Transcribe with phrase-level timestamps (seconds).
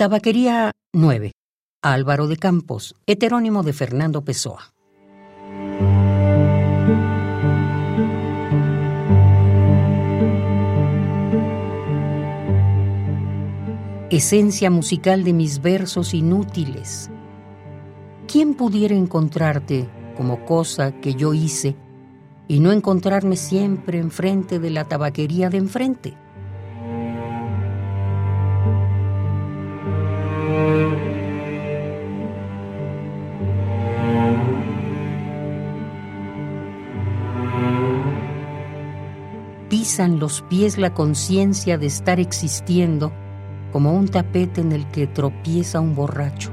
[0.00, 1.32] Tabaquería 9.
[1.82, 4.72] Álvaro de Campos, heterónimo de Fernando Pessoa.
[14.08, 17.10] Esencia musical de mis versos inútiles.
[18.26, 19.86] ¿Quién pudiera encontrarte
[20.16, 21.76] como cosa que yo hice
[22.48, 26.16] y no encontrarme siempre enfrente de la tabaquería de enfrente?
[39.70, 43.12] Pisan los pies la conciencia de estar existiendo
[43.72, 46.50] como un tapete en el que tropieza un borracho.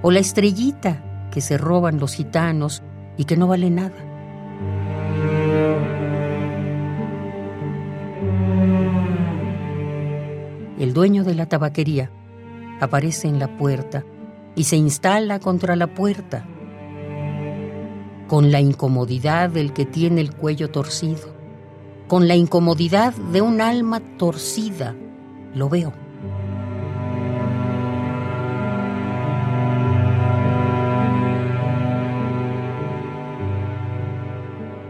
[0.00, 2.82] O la estrellita que se roban los gitanos
[3.18, 3.94] y que no vale nada.
[10.78, 12.10] El dueño de la tabaquería
[12.80, 14.02] aparece en la puerta
[14.56, 16.46] y se instala contra la puerta
[18.32, 21.34] con la incomodidad del que tiene el cuello torcido,
[22.08, 24.96] con la incomodidad de un alma torcida.
[25.54, 25.92] Lo veo.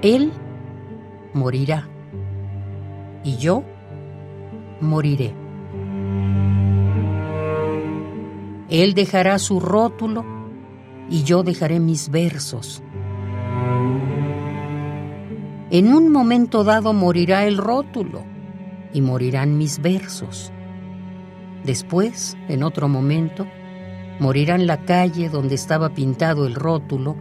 [0.02, 0.30] Él
[1.34, 1.88] morirá
[3.24, 3.64] y yo
[4.80, 5.34] moriré.
[8.70, 10.24] Él dejará su rótulo
[11.10, 12.84] y yo dejaré mis versos.
[15.72, 18.24] En un momento dado morirá el rótulo
[18.92, 20.52] y morirán mis versos.
[21.64, 23.46] Después, en otro momento,
[24.18, 27.16] morirán la calle donde estaba pintado el rótulo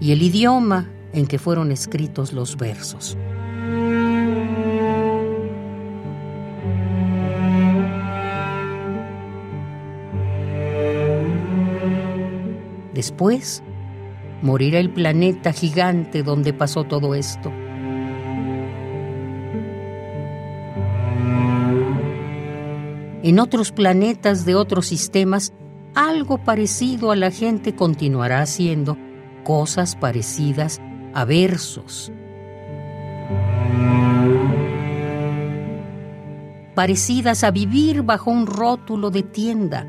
[0.00, 3.18] y el idioma en que fueron escritos los versos.
[12.94, 13.62] Después,
[14.40, 17.52] morirá el planeta gigante donde pasó todo esto
[23.22, 25.52] en otros planetas de otros sistemas,
[25.94, 28.96] algo parecido a la gente continuará haciendo
[29.44, 30.80] cosas parecidas
[31.14, 32.12] a versos.
[36.74, 39.86] Parecidas a vivir bajo un rótulo de tienda.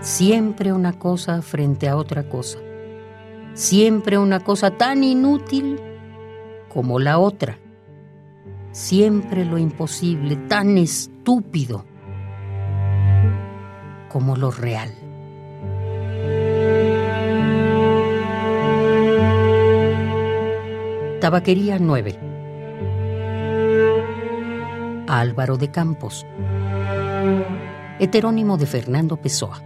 [0.00, 2.58] Siempre una cosa frente a otra cosa.
[3.54, 5.80] Siempre una cosa tan inútil
[6.74, 7.56] como la otra.
[8.72, 11.84] Siempre lo imposible, tan estúpido
[14.08, 14.90] como lo real.
[21.20, 22.18] Tabaquería 9.
[25.06, 26.26] Álvaro de Campos.
[28.00, 29.62] Heterónimo de Fernando Pessoa.